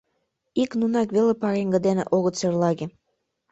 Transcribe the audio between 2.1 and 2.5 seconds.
огыт